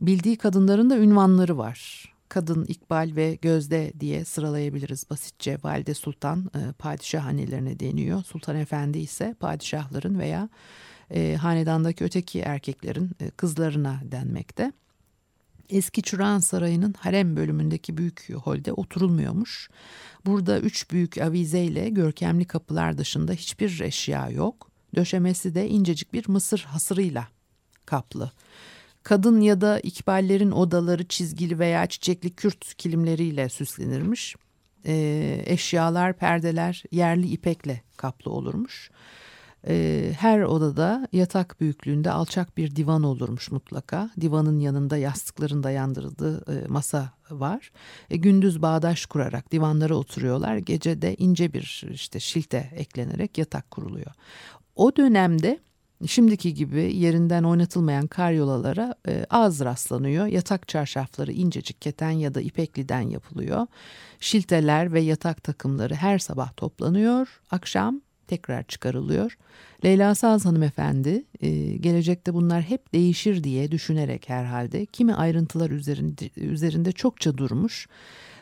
Bildiği 0.00 0.36
kadınların 0.36 0.90
da 0.90 0.98
ünvanları 0.98 1.58
var. 1.58 2.10
Kadın, 2.28 2.64
İkbal 2.64 3.12
ve 3.16 3.34
Gözde 3.34 3.92
diye 4.00 4.24
sıralayabiliriz 4.24 5.10
basitçe. 5.10 5.58
Valide 5.62 5.94
Sultan 5.94 6.50
e, 6.54 6.72
padişah 6.72 7.26
annelerine 7.26 7.80
deniyor. 7.80 8.22
Sultan 8.24 8.56
Efendi 8.56 8.98
ise 8.98 9.34
padişahların 9.40 10.18
veya 10.18 10.48
e, 11.10 11.34
hanedandaki 11.34 12.04
öteki 12.04 12.40
erkeklerin 12.40 13.10
kızlarına 13.36 14.00
denmekte. 14.04 14.72
Eski 15.70 16.02
Çırağan 16.02 16.38
Sarayı'nın 16.38 16.92
harem 16.98 17.36
bölümündeki 17.36 17.96
büyük 17.96 18.28
holde 18.34 18.72
oturulmuyormuş. 18.72 19.70
Burada 20.26 20.60
üç 20.60 20.90
büyük 20.90 21.18
avizeyle 21.18 21.88
görkemli 21.88 22.44
kapılar 22.44 22.98
dışında 22.98 23.32
hiçbir 23.32 23.80
eşya 23.80 24.30
yok. 24.30 24.70
Döşemesi 24.96 25.54
de 25.54 25.68
incecik 25.68 26.12
bir 26.12 26.28
mısır 26.28 26.60
hasırıyla 26.68 27.28
kaplı. 27.86 28.32
Kadın 29.02 29.40
ya 29.40 29.60
da 29.60 29.80
ikballerin 29.80 30.50
odaları 30.50 31.08
çizgili 31.08 31.58
veya 31.58 31.86
çiçekli 31.86 32.30
kürt 32.30 32.74
kilimleriyle 32.74 33.48
süslenirmiş. 33.48 34.36
Ee, 34.86 35.42
eşyalar, 35.46 36.16
perdeler 36.16 36.82
yerli 36.92 37.28
ipekle 37.28 37.82
kaplı 37.96 38.30
olurmuş. 38.30 38.90
Ee, 39.68 40.12
her 40.18 40.40
odada 40.40 41.08
yatak 41.12 41.60
büyüklüğünde 41.60 42.10
alçak 42.10 42.56
bir 42.56 42.76
divan 42.76 43.02
olurmuş 43.02 43.50
mutlaka. 43.50 44.10
Divanın 44.20 44.58
yanında 44.58 44.96
yastıkların 44.96 45.62
dayandırıldığı 45.62 46.44
e, 46.52 46.66
masa 46.68 47.12
var. 47.30 47.72
E, 48.10 48.16
gündüz 48.16 48.62
bağdaş 48.62 49.06
kurarak 49.06 49.52
divanlara 49.52 49.94
oturuyorlar. 49.94 50.56
Gece 50.56 51.02
de 51.02 51.14
ince 51.14 51.52
bir 51.52 51.86
işte 51.92 52.20
şilte 52.20 52.70
eklenerek 52.76 53.38
yatak 53.38 53.70
kuruluyor. 53.70 54.12
O 54.76 54.96
dönemde 54.96 55.58
şimdiki 56.06 56.54
gibi 56.54 56.96
yerinden 56.96 57.42
oynatılmayan 57.42 58.06
karyolalara 58.06 58.94
e, 59.08 59.26
az 59.30 59.60
rastlanıyor. 59.60 60.26
Yatak 60.26 60.68
çarşafları 60.68 61.32
incecik 61.32 61.82
keten 61.82 62.10
ya 62.10 62.34
da 62.34 62.40
ipekliden 62.40 63.00
yapılıyor. 63.00 63.66
Şilteler 64.20 64.92
ve 64.92 65.00
yatak 65.00 65.42
takımları 65.42 65.94
her 65.94 66.18
sabah 66.18 66.56
toplanıyor. 66.56 67.40
Akşam 67.50 68.00
tekrar 68.30 68.62
çıkarılıyor. 68.62 69.36
Leyla 69.84 70.14
Saz 70.14 70.44
hanımefendi 70.44 71.24
e, 71.40 71.76
gelecekte 71.76 72.34
bunlar 72.34 72.62
hep 72.62 72.94
değişir 72.94 73.44
diye 73.44 73.70
düşünerek 73.70 74.28
herhalde 74.28 74.86
kimi 74.86 75.14
ayrıntılar 75.14 75.70
üzerinde, 75.70 76.30
üzerinde 76.36 76.92
çokça 76.92 77.38
durmuş. 77.38 77.88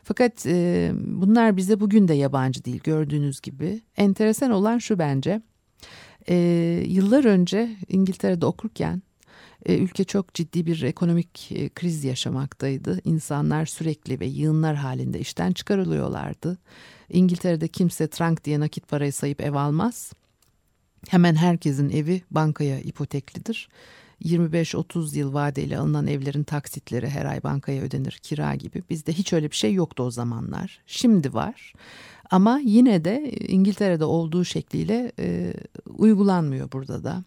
Fakat 0.03 0.47
e, 0.47 0.91
bunlar 0.95 1.57
bize 1.57 1.81
bugün 1.81 2.09
de 2.09 2.15
yabancı 2.15 2.65
değil 2.65 2.81
gördüğünüz 2.85 3.41
gibi. 3.41 3.81
Enteresan 3.97 4.51
olan 4.51 4.79
şu 4.79 4.99
bence. 4.99 5.43
E, 6.29 6.37
yıllar 6.87 7.25
önce 7.25 7.77
İngiltere'de 7.89 8.47
okurken 8.47 9.03
e, 9.67 9.79
ülke 9.79 10.05
çok 10.05 10.35
ciddi 10.35 10.67
bir 10.67 10.83
ekonomik 10.83 11.51
kriz 11.75 12.05
yaşamaktaydı. 12.05 13.01
İnsanlar 13.05 13.67
sürekli 13.67 14.21
ve 14.21 14.27
yığınlar 14.27 14.77
halinde 14.77 15.21
işten 15.21 15.53
çıkarılıyorlardı. 15.53 16.59
İngiltere'de 17.11 17.69
kimse 17.69 18.09
trank 18.09 18.45
diye 18.45 18.61
nakit 18.61 18.89
parayı 18.89 19.13
sayıp 19.13 19.41
ev 19.41 19.55
almaz. 19.55 20.13
Hemen 21.09 21.35
herkesin 21.35 21.91
evi 21.91 22.23
bankaya 22.31 22.81
ipoteklidir. 22.81 23.69
25-30 24.25 25.19
yıl 25.19 25.35
vadeyle 25.35 25.79
alınan 25.79 26.07
evlerin 26.07 26.43
taksitleri 26.43 27.09
her 27.09 27.25
ay 27.25 27.43
bankaya 27.43 27.83
ödenir 27.83 28.19
kira 28.23 28.55
gibi. 28.55 28.83
Bizde 28.91 29.13
hiç 29.13 29.33
öyle 29.33 29.51
bir 29.51 29.57
şey 29.57 29.75
yoktu 29.75 30.03
o 30.03 30.11
zamanlar. 30.11 30.81
Şimdi 30.87 31.35
var. 31.35 31.73
Ama 32.31 32.61
yine 32.65 33.05
de 33.05 33.31
İngiltere'de 33.31 34.05
olduğu 34.05 34.45
şekliyle 34.45 35.13
e, 35.19 35.55
uygulanmıyor 35.87 36.73
burada 36.73 37.05
da. 37.05 37.25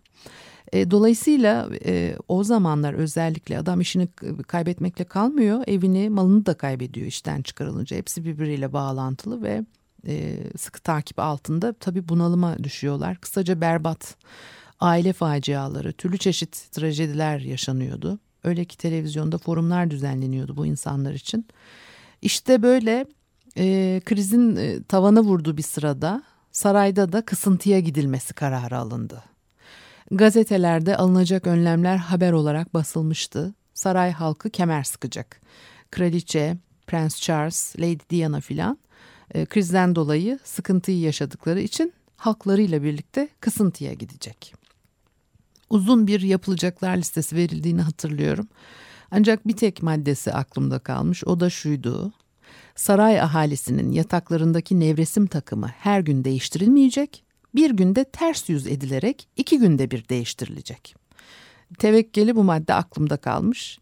E, 0.73 0.91
dolayısıyla 0.91 1.69
e, 1.85 2.15
o 2.27 2.43
zamanlar 2.43 2.93
özellikle 2.93 3.59
adam 3.59 3.81
işini 3.81 4.07
kaybetmekle 4.47 5.03
kalmıyor, 5.03 5.63
evini, 5.67 6.09
malını 6.09 6.45
da 6.45 6.53
kaybediyor 6.53 7.07
işten 7.07 7.41
çıkarılınca. 7.41 7.97
Hepsi 7.97 8.25
birbiriyle 8.25 8.73
bağlantılı 8.73 9.41
ve 9.41 9.65
e, 10.07 10.37
sıkı 10.57 10.81
takip 10.81 11.19
altında 11.19 11.73
tabii 11.73 12.09
bunalıma 12.09 12.63
düşüyorlar. 12.63 13.17
Kısaca 13.17 13.61
berbat 13.61 14.15
aile 14.79 15.13
faciaları, 15.13 15.93
türlü 15.93 16.17
çeşit 16.17 16.71
trajediler 16.71 17.39
yaşanıyordu. 17.39 18.19
Öyle 18.43 18.65
ki 18.65 18.77
televizyonda 18.77 19.37
forumlar 19.37 19.91
düzenleniyordu 19.91 20.57
bu 20.57 20.65
insanlar 20.65 21.13
için. 21.13 21.45
İşte 22.21 22.63
böyle 22.63 23.05
e, 23.57 24.01
krizin 24.05 24.55
e, 24.55 24.83
tavana 24.83 25.21
vurduğu 25.21 25.57
bir 25.57 25.63
sırada 25.63 26.23
sarayda 26.51 27.11
da 27.11 27.21
kısıntıya 27.21 27.79
gidilmesi 27.79 28.33
kararı 28.33 28.77
alındı. 28.77 29.23
Gazetelerde 30.12 30.98
alınacak 30.98 31.48
önlemler 31.48 31.98
haber 31.98 32.32
olarak 32.32 32.74
basılmıştı. 32.74 33.53
Saray 33.74 34.12
halkı 34.12 34.50
kemer 34.50 34.84
sıkacak. 34.84 35.41
Kraliçe, 35.91 36.58
Prens 36.88 37.22
Charles, 37.22 37.75
Lady 37.80 38.00
Diana 38.10 38.39
filan 38.39 38.77
e, 39.34 39.46
krizden 39.46 39.96
dolayı 39.96 40.39
sıkıntıyı 40.44 41.00
yaşadıkları 41.00 41.62
için 41.62 41.94
halklarıyla 42.15 42.84
birlikte 42.84 43.30
kısıntıya 43.39 43.94
gidecek. 43.94 44.53
Uzun 45.70 46.08
bir 46.08 46.22
yapılacaklar 46.22 46.98
listesi 46.98 47.36
verildiğini 47.36 47.82
hatırlıyorum. 47.82 48.48
Ancak 49.12 49.48
bir 49.48 49.56
tek 49.56 49.84
maddesi 49.84 50.34
aklımda 50.34 50.80
kalmış. 50.80 51.24
O 51.24 51.39
da 51.39 51.50
şuydu. 51.50 52.12
Saray 52.75 53.22
ahalisinin 53.22 53.91
yataklarındaki 53.91 54.80
nevresim 54.80 55.27
takımı 55.27 55.68
her 55.68 56.00
gün 56.00 56.24
değiştirilmeyecek 56.24 57.24
bir 57.55 57.72
günde 57.72 58.03
ters 58.03 58.50
yüz 58.50 58.67
edilerek 58.67 59.27
iki 59.36 59.60
günde 59.60 59.91
bir 59.91 60.10
değiştirilecek. 60.10 60.96
Tevekkeli 61.79 62.36
bu 62.36 62.43
madde 62.43 62.74
aklımda 62.74 63.17
kalmış. 63.17 63.79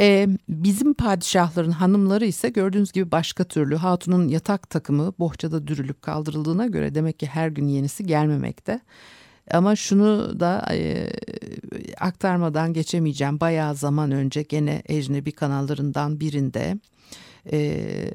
Ee, 0.00 0.28
bizim 0.48 0.94
padişahların 0.94 1.70
hanımları 1.70 2.26
ise 2.26 2.48
gördüğünüz 2.48 2.92
gibi 2.92 3.10
başka 3.10 3.44
türlü. 3.44 3.76
Hatunun 3.76 4.28
yatak 4.28 4.70
takımı 4.70 5.12
bohçada 5.18 5.66
dürülüp 5.66 6.02
kaldırıldığına 6.02 6.66
göre 6.66 6.94
demek 6.94 7.18
ki 7.18 7.26
her 7.26 7.48
gün 7.48 7.68
yenisi 7.68 8.06
gelmemekte. 8.06 8.80
Ama 9.54 9.76
şunu 9.76 10.40
da 10.40 10.66
e, 10.72 11.10
aktarmadan 12.00 12.72
geçemeyeceğim. 12.72 13.40
Bayağı 13.40 13.74
zaman 13.74 14.10
önce 14.10 14.42
gene 14.42 14.82
ecnebi 14.86 15.32
kanallarından 15.32 16.20
birinde 16.20 16.78
e, 17.52 17.58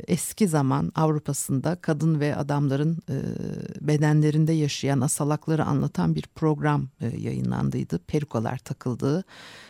eski 0.08 0.48
zaman 0.48 0.92
Avrupa'sında 0.96 1.76
kadın 1.76 2.20
ve 2.20 2.36
adamların 2.36 2.98
e, 3.10 3.16
bedenlerinde 3.88 4.54
yaşayan 4.54 5.02
asalakları 5.02 5.66
anlatan 5.66 6.16
bir 6.16 6.26
program 6.36 6.88
e, 7.02 7.08
yayınlandıydı. 7.18 8.00
Perukalar 8.00 8.58
takıldığı, 8.58 9.24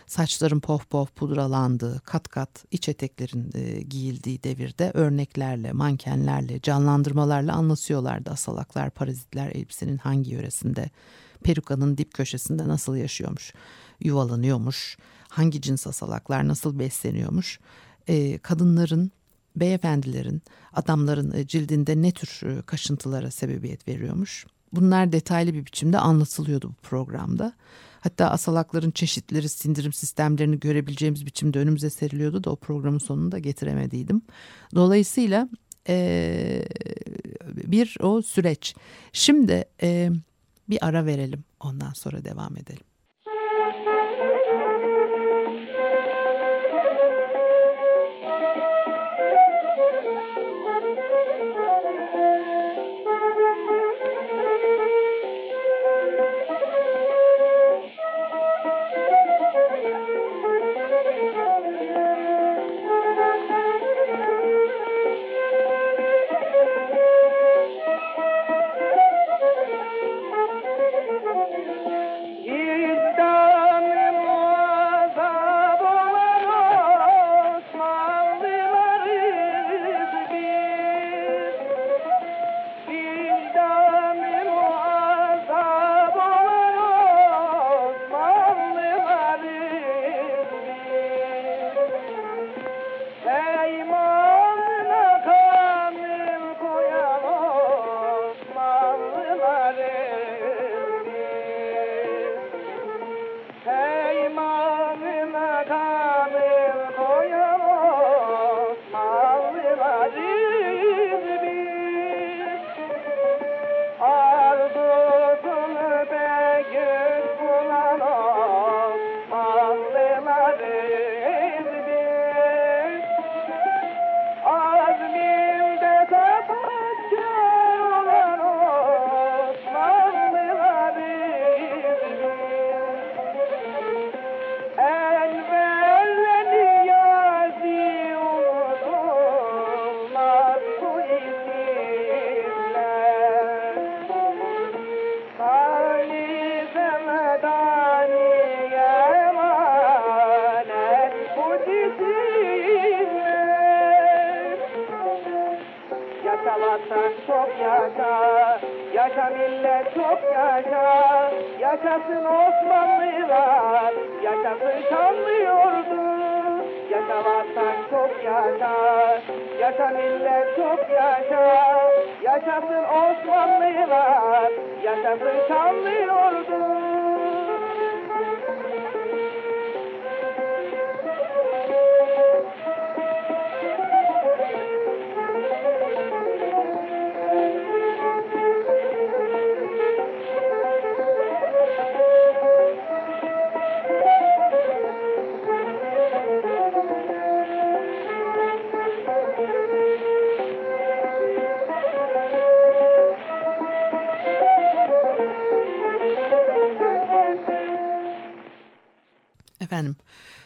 saçların 0.08 0.60
pof 0.60 0.90
pof 0.90 1.16
pudralandığı, 1.16 2.00
kat 2.00 2.28
kat 2.28 2.66
iç 2.72 2.90
eteklerin 2.90 3.52
e, 3.54 3.82
giyildiği 3.82 4.44
devirde 4.44 4.92
örneklerle, 4.94 5.72
mankenlerle, 5.72 6.62
canlandırmalarla 6.62 7.54
anlatıyorlardı 7.54 8.30
asalaklar, 8.30 8.90
parazitler 8.90 9.52
elbisenin 9.52 9.98
hangi 9.98 10.32
yöresinde, 10.32 10.90
perukanın 11.46 11.98
dip 11.98 12.14
köşesinde 12.14 12.68
nasıl 12.68 12.96
yaşıyormuş, 12.96 13.54
yuvalanıyormuş, 14.00 14.98
hangi 15.30 15.62
cins 15.62 15.88
asalaklar 15.88 16.48
nasıl 16.48 16.80
besleniyormuş, 16.80 17.60
e, 18.08 18.38
kadınların 18.38 19.12
beyefendilerin, 19.56 20.42
adamların 20.74 21.38
e, 21.38 21.48
cildinde 21.48 22.02
ne 22.02 22.12
tür 22.12 22.42
e, 22.50 22.62
kaşıntılara 22.62 23.32
sebebiyet 23.32 23.88
veriyormuş. 23.88 24.46
Bunlar 24.74 25.12
detaylı 25.12 25.54
bir 25.54 25.66
biçimde 25.66 26.00
anlatılıyordu 26.00 26.70
bu 26.70 26.88
programda. 26.90 27.54
Hatta 28.00 28.30
asalakların 28.30 28.92
çeşitleri, 28.92 29.50
sindirim 29.50 29.94
sistemlerini 29.94 30.60
görebileceğimiz 30.60 31.26
biçimde 31.26 31.60
önümüze 31.60 31.90
seriliyordu 31.90 32.44
da 32.44 32.52
o 32.52 32.56
programın 32.56 32.98
sonunda 32.98 33.40
getiremediydim. 33.40 34.22
Dolayısıyla 34.76 35.50
e, 35.90 36.68
bir 37.46 37.98
o 38.02 38.22
süreç. 38.22 38.76
Şimdi 39.14 39.66
e, 39.82 40.12
bir 40.70 40.86
ara 40.88 41.06
verelim 41.06 41.44
ondan 41.60 41.94
sonra 41.94 42.24
devam 42.26 42.58
edelim. 42.58 42.86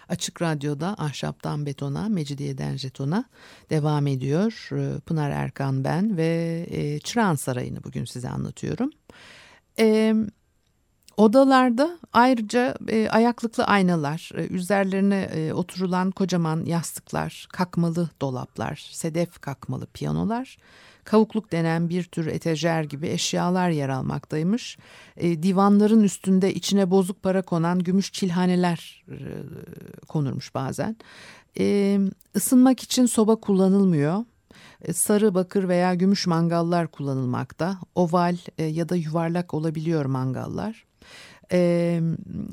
Açık 0.09 0.41
Radyo'da 0.41 0.95
Ahşaptan 0.97 1.65
Betona, 1.65 2.09
Mecidiyeden 2.09 2.77
Jeton'a 2.77 3.25
devam 3.69 4.07
ediyor. 4.07 4.69
Ee, 4.71 4.99
Pınar 4.99 5.31
Erkan 5.31 5.83
ben 5.83 6.17
ve 6.17 6.65
e, 6.69 6.99
Çırağan 6.99 7.35
Sarayı'nı 7.35 7.83
bugün 7.83 8.05
size 8.05 8.29
anlatıyorum. 8.29 8.89
E, 9.79 10.15
odalarda 11.19 11.99
ayrıca 12.13 12.75
e, 12.87 13.09
ayaklıklı 13.09 13.65
aynalar, 13.65 14.31
e, 14.35 14.47
üzerlerine 14.47 15.21
e, 15.21 15.53
oturulan 15.53 16.11
kocaman 16.11 16.65
yastıklar, 16.65 17.47
kakmalı 17.51 18.09
dolaplar, 18.21 18.89
sedef 18.91 19.39
kakmalı 19.39 19.85
piyanolar 19.85 20.57
kavukluk 21.03 21.51
denen 21.51 21.89
bir 21.89 22.03
tür 22.03 22.27
etajer 22.27 22.83
gibi 22.83 23.07
eşyalar 23.07 23.69
yer 23.69 23.89
almaktaymış. 23.89 24.77
E, 25.17 25.43
divanların 25.43 26.03
üstünde 26.03 26.53
içine 26.53 26.91
bozuk 26.91 27.23
para 27.23 27.41
konan 27.41 27.79
gümüş 27.79 28.11
çilhaneler 28.11 29.05
e, 29.07 29.17
konurmuş 30.07 30.55
bazen. 30.55 30.95
E, 31.59 31.99
ısınmak 32.35 32.79
için 32.79 33.05
soba 33.05 33.35
kullanılmıyor. 33.35 34.25
E, 34.81 34.93
sarı, 34.93 35.33
bakır 35.33 35.67
veya 35.67 35.93
gümüş 35.93 36.27
mangallar 36.27 36.87
kullanılmakta. 36.87 37.77
Oval 37.95 38.37
e, 38.57 38.63
ya 38.63 38.89
da 38.89 38.95
yuvarlak 38.95 39.53
olabiliyor 39.53 40.05
mangallar. 40.05 40.88
E, 41.51 42.01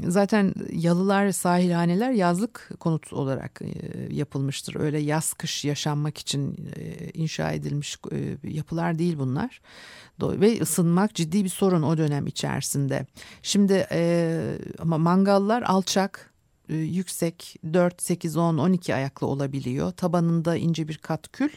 zaten 0.07 0.55
yalılar, 0.73 1.31
sahilhaneler 1.31 2.11
yazlık 2.11 2.71
konut 2.81 3.13
olarak 3.13 3.63
e, 3.63 3.71
yapılmıştır. 4.15 4.75
Öyle 4.81 4.99
yaz 4.99 5.35
kış 5.35 5.65
yaşanmak 5.65 6.19
için 6.19 6.71
e, 6.77 7.11
inşa 7.11 7.53
edilmiş 7.53 7.99
e, 8.13 8.37
yapılar 8.51 8.99
değil 8.99 9.19
bunlar. 9.19 9.61
Ve 10.23 10.61
ısınmak 10.61 11.15
ciddi 11.15 11.45
bir 11.45 11.49
sorun 11.49 11.83
o 11.83 11.99
dönem 11.99 12.27
içerisinde. 12.27 13.07
Şimdi 13.43 13.87
e, 13.93 14.41
ama 14.79 14.99
mangallar 14.99 15.63
alçak, 15.63 16.33
yüksek 16.69 17.57
4, 17.73 18.03
8, 18.03 18.37
10, 18.37 18.59
12 18.59 18.95
ayaklı 18.95 19.27
olabiliyor. 19.27 19.93
Tabanında 19.93 20.57
ince 20.57 20.89
bir 20.89 20.99
kat 20.99 21.33
kül. 21.33 21.51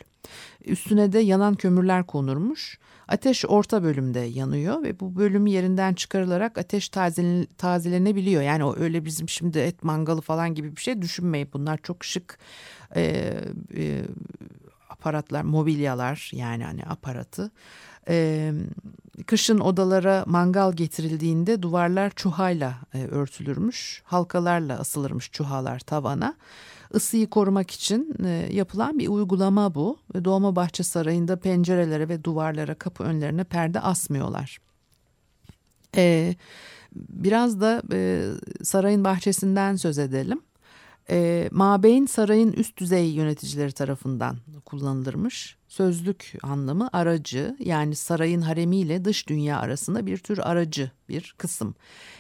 Üstüne 0.66 1.12
de 1.12 1.20
yanan 1.20 1.56
kömürler 1.56 2.06
konurmuş. 2.06 2.80
Ateş 3.08 3.46
orta 3.46 3.84
bölümde 3.84 4.20
yanıyor 4.20 4.84
ve 4.84 5.00
bu 5.00 5.16
bölüm 5.16 5.48
yerinden 5.48 5.94
çıkarılarak 5.94 6.58
ateş 6.58 6.90
tazelenebiliyor. 7.58 8.42
Yani 8.42 8.64
o 8.64 8.76
öyle 8.80 9.06
bizim 9.06 9.30
şimdi 9.30 9.60
et 9.60 9.84
mangalı 9.84 10.22
falan 10.22 10.56
gibi 10.56 10.76
bir 10.76 10.82
şey 10.82 11.02
düşünmeyin. 11.02 11.50
Bunlar 11.54 11.78
çok 11.84 12.06
şık 12.06 12.40
e, 12.96 13.34
e, 13.76 14.02
aparatlar, 14.90 15.42
mobilyalar 15.42 16.32
yani 16.34 16.64
hani 16.64 16.84
aparatı. 16.84 17.52
Ee, 18.08 18.54
kışın 19.26 19.60
odalara 19.60 20.24
mangal 20.28 20.74
getirildiğinde 20.74 21.62
duvarlar 21.62 22.12
çuhayla 22.16 22.74
e, 22.94 23.06
örtülürmüş. 23.06 24.02
Halkalarla 24.06 24.80
asılırmış 24.80 25.32
çuhalar 25.32 25.80
tavana. 25.80 26.34
Isıyı 26.94 27.30
korumak 27.30 27.72
için 27.72 28.16
e, 28.26 28.30
yapılan 28.52 29.00
bir 29.00 29.08
uygulama 29.08 29.76
bu. 29.76 29.98
Dolmabahçe 30.24 30.84
Sarayı'nda 30.84 31.40
pencerelere 31.40 32.10
ve 32.10 32.24
duvarlara 32.24 32.76
kapı 32.76 33.04
önlerine 33.04 33.44
perde 33.44 33.80
asmıyorlar. 33.80 34.58
Ee, 35.96 36.36
biraz 36.96 37.62
da 37.62 37.82
e, 37.94 38.30
sarayın 38.64 39.04
bahçesinden 39.04 39.76
söz 39.76 39.98
edelim. 40.00 40.42
E, 41.10 41.50
Mabeyn 41.52 42.06
sarayın 42.06 42.52
üst 42.52 42.78
düzey 42.78 43.12
yöneticileri 43.12 43.72
tarafından 43.72 44.38
kullanılırmış. 44.66 45.59
Sözlük 45.70 46.34
anlamı 46.44 46.90
aracı 46.94 47.56
yani 47.60 47.96
sarayın 47.96 48.42
haremiyle 48.42 49.06
dış 49.06 49.28
dünya 49.28 49.60
arasında 49.60 50.06
bir 50.06 50.18
tür 50.18 50.38
aracı 50.38 50.92
bir 51.10 51.36
kısım. 51.38 51.76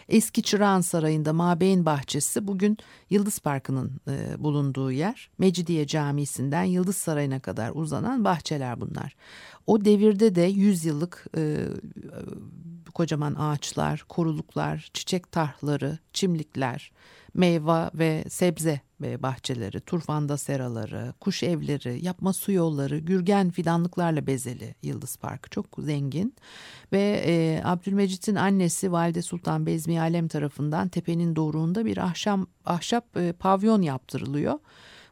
Eski 0.09 0.43
Çırağan 0.43 0.81
Sarayı'nda 0.81 1.33
Mabeyn 1.33 1.85
Bahçesi 1.85 2.47
bugün 2.47 2.77
Yıldız 3.09 3.39
Parkı'nın 3.39 3.91
e, 4.07 4.43
bulunduğu 4.43 4.91
yer. 4.91 5.29
Mecidiye 5.37 5.87
Camisi'nden 5.87 6.63
Yıldız 6.63 6.95
Sarayı'na 6.95 7.39
kadar 7.39 7.71
uzanan 7.75 8.23
bahçeler 8.23 8.81
bunlar. 8.81 9.15
O 9.67 9.85
devirde 9.85 10.35
de 10.35 10.41
100 10.41 10.85
yıllık 10.85 11.25
e, 11.37 11.65
kocaman 12.93 13.35
ağaçlar, 13.35 14.05
koruluklar, 14.09 14.89
çiçek 14.93 15.31
tarhları, 15.31 15.97
çimlikler, 16.13 16.91
meyve 17.33 17.89
ve 17.93 18.23
sebze 18.29 18.81
ve 19.01 19.23
bahçeleri, 19.23 19.79
turfanda 19.79 20.37
seraları, 20.37 21.13
kuş 21.19 21.43
evleri, 21.43 22.05
yapma 22.05 22.33
su 22.33 22.51
yolları, 22.51 22.97
gürgen 22.97 23.49
fidanlıklarla 23.49 24.27
bezeli 24.27 24.75
Yıldız 24.83 25.17
Parkı 25.17 25.49
çok 25.49 25.65
zengin. 25.79 26.35
Ve 26.91 27.23
e, 27.25 27.61
Abdülmecit'in 27.63 28.35
annesi 28.35 28.91
Valide 28.91 29.21
Sultan 29.21 29.65
Bezmi 29.65 30.01
Alem 30.01 30.27
tarafından 30.27 30.87
tepenin 30.87 31.35
doğruğunda 31.35 31.85
bir 31.85 31.97
ahşam, 31.97 32.47
ahşap 32.65 33.17
e, 33.17 33.33
pavyon 33.33 33.81
yaptırılıyor. 33.81 34.59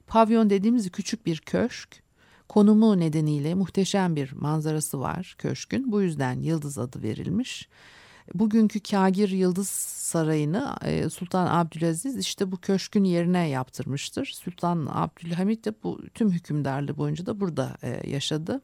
Pavyon 0.07 0.49
dediğimiz 0.49 0.91
küçük 0.91 1.25
bir 1.25 1.37
köşk. 1.37 2.03
Konumu 2.49 2.99
nedeniyle 2.99 3.53
muhteşem 3.53 4.15
bir 4.15 4.31
manzarası 4.31 4.99
var 4.99 5.35
köşkün. 5.37 5.91
Bu 5.91 6.01
yüzden 6.01 6.39
Yıldız 6.39 6.77
adı 6.77 7.03
verilmiş. 7.03 7.69
Bugünkü 8.33 8.79
Kagir 8.79 9.29
Yıldız 9.29 9.69
Sarayı'nı 9.69 10.75
e, 10.85 11.09
Sultan 11.09 11.47
Abdülaziz 11.47 12.17
işte 12.17 12.51
bu 12.51 12.57
köşkün 12.57 13.03
yerine 13.03 13.49
yaptırmıştır. 13.49 14.25
Sultan 14.25 14.87
Abdülhamit 14.91 15.65
de 15.65 15.73
bu 15.83 15.99
tüm 16.13 16.31
hükümdarlığı 16.31 16.97
boyunca 16.97 17.25
da 17.25 17.39
burada 17.39 17.77
e, 17.83 18.09
yaşadı. 18.09 18.61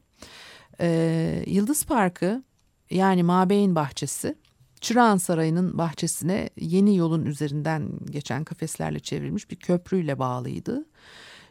E, 0.81 1.43
Yıldız 1.47 1.85
Parkı 1.85 2.43
yani 2.89 3.23
Mabeyn 3.23 3.75
Bahçesi 3.75 4.35
Çırağan 4.83 5.17
Sarayı'nın 5.17 5.77
bahçesine 5.77 6.49
yeni 6.59 6.97
yolun 6.97 7.25
üzerinden 7.25 7.89
geçen 8.09 8.43
kafeslerle 8.43 8.99
çevrilmiş 8.99 9.49
bir 9.51 9.55
köprüyle 9.55 10.19
bağlıydı. 10.19 10.85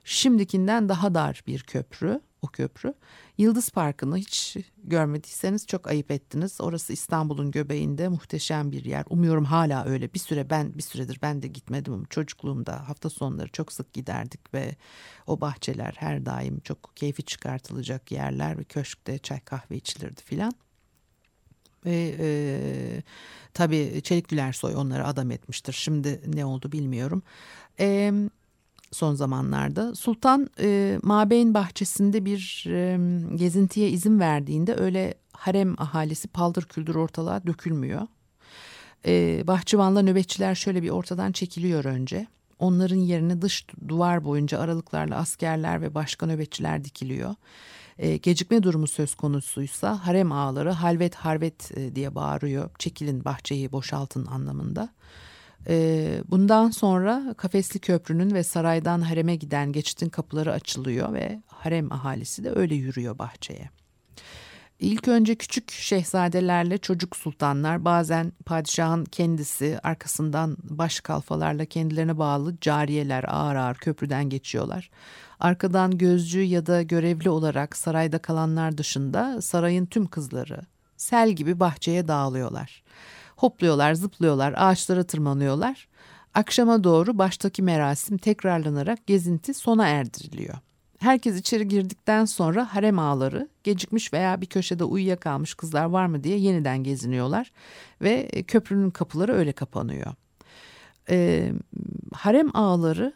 Şimdikinden 0.05 0.89
daha 0.89 1.15
dar 1.15 1.43
bir 1.47 1.63
köprü 1.63 2.21
o 2.43 2.47
köprü. 2.47 2.95
Yıldız 3.39 3.71
Parkı'nı 3.71 4.17
hiç 4.17 4.57
görmediyseniz 4.85 5.67
çok 5.67 5.87
ayıp 5.87 6.11
ettiniz. 6.11 6.61
Orası 6.61 6.93
İstanbul'un 6.93 7.51
göbeğinde 7.51 8.09
muhteşem 8.09 8.73
bir 8.73 8.85
yer. 8.85 9.05
Umuyorum 9.11 9.45
hala 9.45 9.85
öyle. 9.85 10.15
Bir 10.15 10.19
süre 10.19 10.51
ben 10.51 10.75
bir 10.79 10.83
süredir 10.83 11.19
ben 11.23 11.43
de 11.43 11.49
gitmedim. 11.49 12.05
Çocukluğumda 12.05 12.89
hafta 12.89 13.11
sonları 13.11 13.49
çok 13.49 13.73
sık 13.73 13.93
giderdik 13.93 14.55
ve 14.55 14.77
o 15.27 15.41
bahçeler 15.41 15.95
her 15.99 16.27
daim 16.27 16.61
çok 16.61 16.97
keyfi 16.97 17.23
çıkartılacak 17.23 18.13
yerler 18.13 18.59
ve 18.59 18.65
köşkte 18.65 19.19
çay 19.19 19.41
kahve 19.41 19.77
içilirdi 19.77 20.23
filan. 20.23 20.53
Ve 21.87 22.17
e, 22.19 23.03
tabii 23.55 24.01
Çelik 24.05 24.29
Gülersoy 24.29 24.77
onları 24.77 25.07
adam 25.07 25.31
etmiştir. 25.31 25.73
Şimdi 25.73 26.21
ne 26.27 26.45
oldu 26.45 26.73
bilmiyorum. 26.73 27.23
E, 27.81 28.13
son 28.93 29.15
zamanlarda. 29.15 29.95
Sultan 29.95 30.51
e, 30.61 30.99
Mabeyn 31.03 31.55
bahçesinde 31.55 32.25
bir 32.25 32.65
e, 32.69 32.99
gezintiye 33.37 33.91
izin 33.91 34.21
verdiğinde 34.21 34.77
öyle 34.77 35.15
harem 35.33 35.75
ahalisi 35.79 36.29
paldır 36.29 36.65
küldür 36.65 36.95
ortalığa 36.95 37.47
dökülmüyor. 37.47 38.07
E, 39.07 39.45
bahçıvanla 39.47 40.03
nöbetçiler 40.03 40.55
şöyle 40.55 40.83
bir 40.83 40.91
ortadan 40.91 41.33
çekiliyor 41.33 41.85
önce. 41.85 42.27
Onların 42.59 42.97
yerine 42.97 43.43
dış 43.43 43.67
duvar 43.89 44.25
boyunca 44.25 44.59
aralıklarla 44.59 45.17
askerler 45.17 45.83
ve 45.83 45.95
başka 45.95 46.27
nöbetçiler 46.27 46.85
dikiliyor. 46.85 47.35
E, 47.99 48.17
gecikme 48.17 48.63
durumu 48.63 48.87
söz 48.87 49.15
konusuysa 49.15 50.07
harem 50.07 50.33
ağaları 50.33 50.71
halvet 50.71 51.15
harvet 51.15 51.79
e, 51.79 51.95
diye 51.95 52.15
bağırıyor. 52.15 52.71
Çekilin 52.79 53.25
bahçeyi 53.25 53.73
boşaltın 53.73 54.27
anlamında. 54.27 54.89
Ee, 55.69 56.23
bundan 56.29 56.71
sonra 56.71 57.35
Kafesli 57.37 57.81
Köprü'nün 57.81 58.35
ve 58.35 58.43
saraydan 58.43 59.01
hareme 59.01 59.37
giden 59.37 59.73
geçitin 59.73 60.09
kapıları 60.09 60.53
açılıyor 60.53 61.13
ve 61.13 61.43
harem 61.47 61.93
ahalisi 61.93 62.45
de 62.45 62.51
öyle 62.51 62.75
yürüyor 62.75 63.19
bahçeye. 63.19 63.71
İlk 64.79 65.09
önce 65.09 65.35
küçük 65.35 65.71
şehzadelerle 65.71 66.79
çocuk 66.79 67.17
sultanlar 67.17 67.85
bazen 67.85 68.33
padişahın 68.47 69.05
kendisi 69.05 69.79
arkasından 69.83 70.57
baş 70.63 71.01
kalfalarla 71.01 71.65
kendilerine 71.65 72.19
bağlı 72.19 72.55
cariyeler 72.61 73.25
ağır 73.29 73.57
ağır 73.57 73.75
köprüden 73.75 74.25
geçiyorlar. 74.29 74.91
Arkadan 75.41 75.99
gözcü 75.99 76.41
ya 76.41 76.67
da 76.67 76.83
görevli 76.83 77.31
olarak 77.31 77.77
sarayda 77.77 78.19
kalanlar 78.19 78.79
dışında 78.79 79.43
sarayın 79.43 79.87
tüm 79.87 80.07
kızları 80.07 80.61
sel 80.97 81.31
gibi 81.31 81.61
bahçeye 81.61 82.09
dağılıyorlar. 82.09 82.83
Hopluyorlar, 83.43 83.95
zıplıyorlar, 83.95 84.55
ağaçlara 84.57 85.05
tırmanıyorlar. 85.05 85.89
Akşama 86.35 86.85
doğru 86.85 87.19
baştaki 87.19 87.63
merasim 87.63 88.19
tekrarlanarak 88.19 89.07
gezinti 89.07 89.55
sona 89.55 89.89
erdiriliyor. 89.89 90.55
Herkes 90.99 91.39
içeri 91.39 91.69
girdikten 91.69 92.25
sonra 92.25 92.75
harem 92.75 92.99
ağları 92.99 93.49
gecikmiş 93.65 94.13
veya 94.13 94.41
bir 94.41 94.47
köşede 94.47 94.85
uyuyakalmış 94.85 95.55
kızlar 95.55 95.85
var 95.85 96.07
mı 96.07 96.25
diye 96.25 96.39
yeniden 96.39 96.85
geziniyorlar 96.85 97.53
ve 98.03 98.29
köprünün 98.47 98.91
kapıları 98.91 99.33
öyle 99.33 99.53
kapanıyor. 99.53 100.15
Ee, 101.11 101.53
harem 102.13 102.57
ağları 102.57 103.13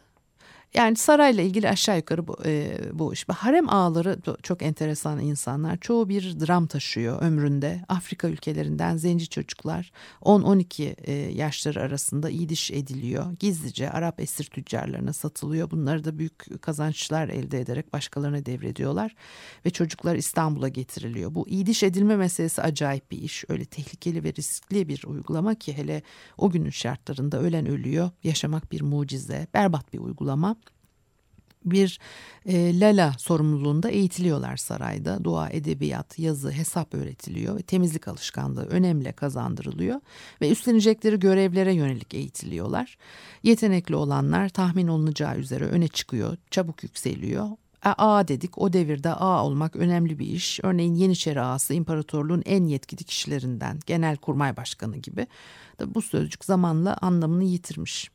yani 0.73 0.95
sarayla 0.95 1.43
ilgili 1.43 1.69
aşağı 1.69 1.97
yukarı 1.97 2.27
bu, 2.27 2.37
e, 2.45 2.79
bu 2.93 3.13
iş. 3.13 3.25
Harem 3.29 3.69
ağları 3.69 4.17
çok 4.43 4.61
enteresan 4.61 5.19
insanlar. 5.19 5.77
Çoğu 5.77 6.09
bir 6.09 6.39
dram 6.39 6.67
taşıyor 6.67 7.21
ömründe. 7.21 7.81
Afrika 7.87 8.27
ülkelerinden 8.27 8.97
zenci 8.97 9.29
çocuklar 9.29 9.91
10-12 10.21 10.95
e, 11.03 11.13
yaşları 11.13 11.81
arasında 11.81 12.29
iyiliş 12.29 12.71
ediliyor. 12.71 13.31
Gizlice 13.39 13.89
Arap 13.89 14.19
esir 14.19 14.43
tüccarlarına 14.43 15.13
satılıyor. 15.13 15.71
Bunları 15.71 16.03
da 16.03 16.19
büyük 16.19 16.61
kazançlar 16.61 17.29
elde 17.29 17.59
ederek 17.59 17.93
başkalarına 17.93 18.45
devrediyorlar. 18.45 19.15
Ve 19.65 19.69
çocuklar 19.69 20.15
İstanbul'a 20.15 20.67
getiriliyor. 20.67 21.35
Bu 21.35 21.47
iyiliş 21.47 21.83
edilme 21.83 22.15
meselesi 22.15 22.61
acayip 22.61 23.11
bir 23.11 23.21
iş. 23.21 23.43
Öyle 23.49 23.65
tehlikeli 23.65 24.23
ve 24.23 24.33
riskli 24.33 24.87
bir 24.87 25.03
uygulama 25.07 25.55
ki 25.55 25.77
hele 25.77 26.01
o 26.37 26.49
günün 26.49 26.69
şartlarında 26.69 27.39
ölen 27.39 27.65
ölüyor. 27.65 28.09
Yaşamak 28.23 28.71
bir 28.71 28.81
mucize. 28.81 29.47
Berbat 29.53 29.93
bir 29.93 29.99
uygulama 29.99 30.55
bir 31.71 31.99
e, 32.45 32.79
lala 32.79 33.13
sorumluluğunda 33.17 33.89
eğitiliyorlar 33.89 34.57
sarayda. 34.57 35.23
Dua, 35.23 35.49
edebiyat, 35.49 36.19
yazı, 36.19 36.51
hesap 36.51 36.93
öğretiliyor 36.93 37.57
ve 37.57 37.61
temizlik 37.61 38.07
alışkanlığı 38.07 38.65
önemli 38.65 39.13
kazandırılıyor 39.13 40.01
ve 40.41 40.49
üstlenecekleri 40.49 41.19
görevlere 41.19 41.73
yönelik 41.73 42.13
eğitiliyorlar. 42.13 42.97
Yetenekli 43.43 43.95
olanlar 43.95 44.49
tahmin 44.49 44.87
olunacağı 44.87 45.37
üzere 45.37 45.65
öne 45.65 45.87
çıkıyor, 45.87 46.37
çabuk 46.51 46.83
yükseliyor. 46.83 47.47
A 47.83 48.27
dedik 48.27 48.57
o 48.57 48.73
devirde 48.73 49.09
A 49.09 49.45
olmak 49.45 49.75
önemli 49.75 50.19
bir 50.19 50.27
iş. 50.27 50.59
Örneğin 50.63 50.95
Yeniçeri 50.95 51.41
Ağası 51.41 51.73
imparatorluğun 51.73 52.43
en 52.45 52.63
yetkili 52.63 53.03
kişilerinden 53.03 53.79
genel 53.85 54.17
kurmay 54.17 54.57
başkanı 54.57 54.97
gibi. 54.97 55.27
Bu 55.85 56.01
sözcük 56.01 56.45
zamanla 56.45 56.97
anlamını 57.01 57.43
yitirmiş. 57.43 58.11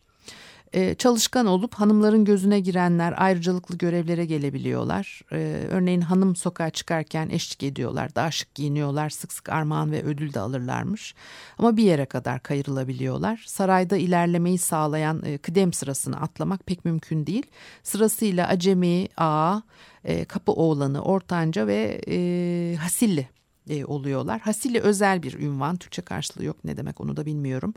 Ee, 0.74 0.94
çalışkan 0.94 1.46
olup 1.46 1.74
hanımların 1.74 2.24
gözüne 2.24 2.60
girenler 2.60 3.14
ayrıcalıklı 3.16 3.78
görevlere 3.78 4.24
gelebiliyorlar. 4.24 5.20
Ee, 5.32 5.66
örneğin 5.70 6.00
hanım 6.00 6.36
sokağa 6.36 6.70
çıkarken 6.70 7.28
eşlik 7.28 7.62
ediyorlar, 7.62 8.14
daha 8.14 8.30
şık 8.30 8.54
giyiniyorlar, 8.54 9.10
sık 9.10 9.32
sık 9.32 9.48
armağan 9.48 9.92
ve 9.92 10.02
ödül 10.02 10.34
de 10.34 10.40
alırlarmış. 10.40 11.14
Ama 11.58 11.76
bir 11.76 11.84
yere 11.84 12.06
kadar 12.06 12.42
kayırılabiliyorlar. 12.42 13.44
Sarayda 13.46 13.96
ilerlemeyi 13.96 14.58
sağlayan 14.58 15.22
e, 15.24 15.38
kıdem 15.38 15.72
sırasını 15.72 16.20
atlamak 16.20 16.66
pek 16.66 16.84
mümkün 16.84 17.26
değil. 17.26 17.46
Sırasıyla 17.82 18.48
acemi, 18.48 19.08
ağa, 19.16 19.62
e, 20.04 20.24
kapı 20.24 20.52
oğlanı, 20.52 21.02
ortanca 21.02 21.66
ve 21.66 22.00
e, 22.08 22.76
hasilli 22.76 23.28
e, 23.70 23.84
oluyorlar. 23.84 24.40
Hasili 24.40 24.80
özel 24.80 25.22
bir 25.22 25.34
ünvan. 25.34 25.76
Türkçe 25.76 26.02
karşılığı 26.02 26.44
yok 26.44 26.64
ne 26.64 26.76
demek 26.76 27.00
onu 27.00 27.16
da 27.16 27.26
bilmiyorum. 27.26 27.74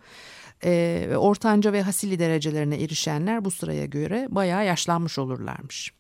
E, 0.64 1.10
ortanca 1.18 1.74
ve 1.74 1.82
hasili 1.82 2.20
derecelerine 2.20 2.84
erişenler 2.84 3.46
bu 3.46 3.52
sıraya 3.52 3.86
göre 3.86 4.28
bayağı 4.30 4.66
yaşlanmış 4.66 5.20
olurlarmış. 5.20 5.94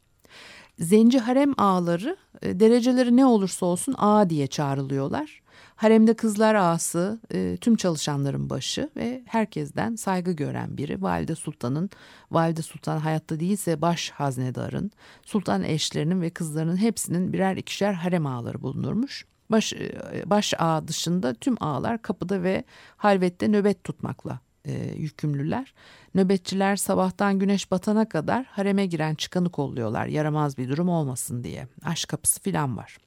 Zenci 0.80 1.20
harem 1.20 1.54
ağaları 1.58 2.18
e, 2.42 2.60
dereceleri 2.60 3.18
ne 3.18 3.26
olursa 3.26 3.66
olsun 3.66 3.96
ağa 3.98 4.30
diye 4.30 4.48
çağrılıyorlar. 4.48 5.42
Haremde 5.76 6.14
kızlar 6.14 6.56
ağası 6.56 7.20
e, 7.34 7.58
tüm 7.62 7.76
çalışanların 7.76 8.50
başı 8.50 8.90
ve 8.96 9.24
herkesten 9.26 9.96
saygı 9.96 10.32
gören 10.32 10.78
biri. 10.78 11.02
Valide 11.02 11.36
Sultan'ın, 11.36 11.90
Valide 12.32 12.62
Sultan 12.62 12.98
hayatta 12.98 13.40
değilse 13.40 13.82
baş 13.82 14.10
haznedarın, 14.10 14.92
sultan 15.26 15.64
eşlerinin 15.64 16.22
ve 16.22 16.30
kızlarının 16.30 16.78
hepsinin 16.78 17.34
birer 17.34 17.58
ikişer 17.58 17.94
harem 17.94 18.26
ağaları 18.26 18.62
bulunurmuş. 18.62 19.26
Baş, 19.50 19.74
e, 19.74 20.24
baş 20.26 20.54
ağa 20.58 20.88
dışında 20.88 21.34
tüm 21.34 21.64
ağalar 21.64 22.02
kapıda 22.02 22.44
ve 22.44 22.64
halvette 22.98 23.52
nöbet 23.52 23.84
tutmakla 23.84 24.40
e, 24.66 24.94
yükümlüler. 24.98 25.74
Nöbetçiler 26.16 26.76
sabahtan 26.76 27.40
güneş 27.40 27.72
batana 27.72 28.10
kadar 28.10 28.46
hareme 28.46 28.86
giren 28.86 29.16
çıkanı 29.16 29.50
kolluyorlar 29.50 30.06
yaramaz 30.06 30.58
bir 30.58 30.70
durum 30.70 30.90
olmasın 30.90 31.44
diye. 31.44 31.68
Aşk 31.84 32.10
kapısı 32.10 32.42
filan 32.42 32.78
var. 32.78 32.98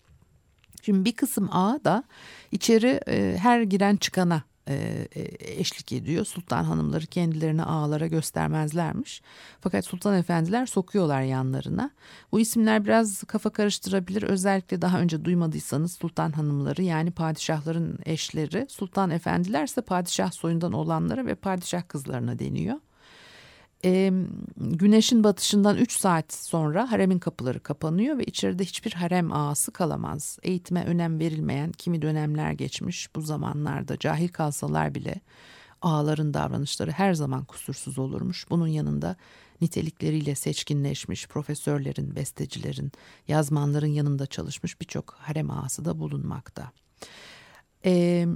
Şimdi 0.83 1.05
bir 1.05 1.17
kısım 1.17 1.49
ağa 1.53 1.81
da 1.85 2.05
içeri 2.53 3.01
e, 3.09 3.37
her 3.39 3.63
giren 3.63 3.97
çıkana 3.97 4.43
e, 4.69 5.09
e, 5.15 5.61
eşlik 5.61 5.93
ediyor. 5.93 6.25
Sultan 6.25 6.65
hanımları 6.65 7.07
kendilerini 7.07 7.63
ağalara 7.63 8.07
göstermezlermiş. 8.07 9.23
Fakat 9.61 9.85
sultan 9.85 10.19
efendiler 10.19 10.67
sokuyorlar 10.67 11.23
yanlarına. 11.23 11.91
Bu 12.33 12.41
isimler 12.41 12.85
biraz 12.85 13.25
kafa 13.25 13.51
karıştırabilir. 13.51 14.23
Özellikle 14.23 14.83
daha 14.83 15.01
önce 15.01 15.25
duymadıysanız 15.25 15.93
sultan 15.93 16.33
hanımları 16.33 16.83
yani 16.83 17.11
padişahların 17.11 17.99
eşleri, 18.07 18.67
sultan 18.69 19.11
efendilerse 19.11 19.81
padişah 19.81 20.33
soyundan 20.33 20.73
olanlara 20.73 21.27
ve 21.27 21.35
padişah 21.35 21.89
kızlarına 21.89 22.39
deniyor 22.39 22.77
e, 23.85 24.13
güneşin 24.57 25.25
batışından 25.25 25.77
3 25.77 25.93
saat 25.93 26.33
sonra 26.33 26.93
haremin 26.93 27.19
kapıları 27.19 27.61
kapanıyor 27.61 28.19
ve 28.19 28.25
içeride 28.25 28.65
hiçbir 28.65 28.93
harem 28.93 29.33
ağası 29.33 29.73
kalamaz. 29.73 30.39
Eğitime 30.43 30.85
önem 30.85 31.19
verilmeyen 31.19 31.73
kimi 31.73 32.03
dönemler 32.03 32.53
geçmiş 32.53 33.15
bu 33.15 33.21
zamanlarda 33.21 33.99
cahil 33.99 34.29
kalsalar 34.29 34.95
bile 34.95 35.21
ağaların 35.83 36.35
davranışları 36.35 36.91
her 36.91 37.15
zaman 37.15 37.45
kusursuz 37.45 37.99
olurmuş. 37.99 38.51
Bunun 38.51 38.67
yanında 38.67 39.17
nitelikleriyle 39.61 40.35
seçkinleşmiş 40.35 41.29
profesörlerin, 41.29 42.17
bestecilerin, 42.17 42.93
yazmanların 43.29 43.87
yanında 43.87 44.27
çalışmış 44.27 44.81
birçok 44.81 45.13
harem 45.13 45.51
ağası 45.51 45.85
da 45.85 46.01
bulunmakta. 46.01 46.73
Eee 47.85 48.29